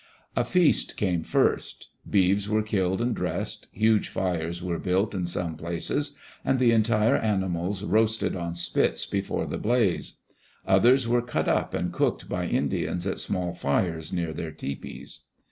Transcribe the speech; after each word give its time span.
A 0.35 0.43
feast 0.43 0.97
came 0.97 1.21
first. 1.21 1.89
Beeves 2.09 2.49
were 2.49 2.63
killed 2.63 3.03
and 3.03 3.15
dressed. 3.15 3.67
Huge 3.71 4.09
fires 4.09 4.59
were 4.63 4.79
built 4.79 5.13
in 5.13 5.27
some 5.27 5.55
places, 5.55 6.17
and 6.43 6.57
the 6.57 6.71
entire 6.71 7.15
ani 7.15 7.45
mals 7.45 7.87
roasted 7.87 8.35
on 8.35 8.55
spits 8.55 9.05
before 9.05 9.45
the 9.45 9.59
blaze. 9.59 10.17
Others 10.65 11.07
were 11.07 11.21
cut 11.21 11.47
up, 11.47 11.75
and 11.75 11.93
cooked 11.93 12.27
by 12.27 12.47
Indians 12.47 13.05
at 13.05 13.19
small 13.19 13.53
fires 13.53 14.11
near 14.11 14.33
their 14.33 14.51
tepees. 14.51 15.19